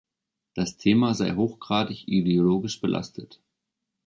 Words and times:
Das 0.55 0.77
Thema 0.77 1.13
sei 1.13 1.35
hochgradig 1.35 2.07
ideologisch 2.07 2.81
belastet. 2.81 3.39